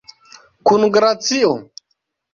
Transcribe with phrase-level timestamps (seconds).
[0.69, 1.53] Kun glacio?